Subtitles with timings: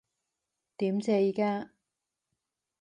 [0.77, 1.69] 點啫依家？